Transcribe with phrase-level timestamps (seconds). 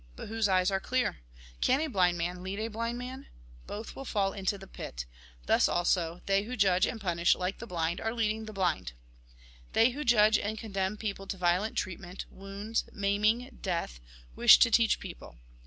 [0.15, 1.17] But whose eyes are clear?
[1.61, 3.27] Can a blind man lead a blind man?
[3.67, 5.05] Both will fall into the pit.
[5.45, 8.93] Thus, also, they who judge and punish, like the blind, are leading the blind.
[9.73, 13.99] They who judge and condemn people to violent treatment, wounds, maiming, death,
[14.35, 15.37] wish to teach people.